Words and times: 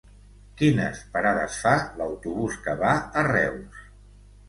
Quines 0.61 1.01
parades 1.17 1.59
fa 1.67 1.75
l'autobús 2.01 2.59
que 2.67 2.77
va 2.83 2.97
a 3.23 3.27
Reus? 3.33 3.89